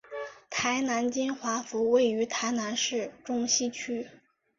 [0.49, 4.07] 台南金华府位于台南市中西区。